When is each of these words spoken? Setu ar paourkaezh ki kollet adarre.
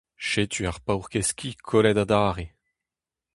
Setu 0.29 0.61
ar 0.69 0.77
paourkaezh 0.85 1.33
ki 1.37 1.49
kollet 1.67 1.97
adarre. 2.03 2.45